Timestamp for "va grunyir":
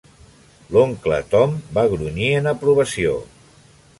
1.77-2.31